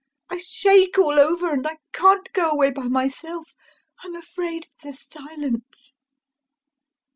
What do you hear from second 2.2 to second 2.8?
go away